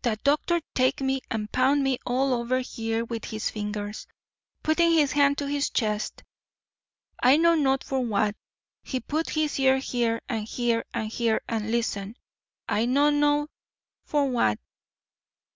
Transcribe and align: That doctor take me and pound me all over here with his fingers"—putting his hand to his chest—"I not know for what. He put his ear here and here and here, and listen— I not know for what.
That 0.00 0.24
doctor 0.24 0.62
take 0.74 1.02
me 1.02 1.20
and 1.30 1.52
pound 1.52 1.84
me 1.84 1.98
all 2.06 2.32
over 2.32 2.60
here 2.60 3.04
with 3.04 3.26
his 3.26 3.50
fingers"—putting 3.50 4.92
his 4.92 5.12
hand 5.12 5.36
to 5.36 5.46
his 5.46 5.68
chest—"I 5.68 7.36
not 7.36 7.58
know 7.58 7.76
for 7.84 8.00
what. 8.00 8.34
He 8.82 8.98
put 8.98 9.28
his 9.28 9.60
ear 9.60 9.76
here 9.76 10.22
and 10.26 10.44
here 10.48 10.86
and 10.94 11.08
here, 11.12 11.42
and 11.50 11.70
listen— 11.70 12.16
I 12.66 12.86
not 12.86 13.12
know 13.12 13.48
for 14.06 14.30
what. 14.30 14.58